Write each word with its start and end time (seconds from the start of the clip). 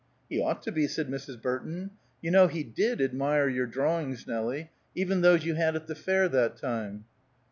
"He 0.29 0.41
ought 0.41 0.63
to 0.63 0.71
be," 0.71 0.87
said 0.87 1.09
Mrs. 1.09 1.39
Burton. 1.39 1.91
"You 2.23 2.31
know 2.31 2.47
he 2.47 2.63
did 2.63 3.01
admire 3.03 3.47
your 3.47 3.67
drawings, 3.67 4.25
Nelie; 4.25 4.71
even 4.95 5.21
those 5.21 5.45
you 5.45 5.53
had 5.53 5.75
at 5.75 5.85
the 5.85 5.93
fair, 5.93 6.27
that 6.27 6.57
time." 6.57 7.05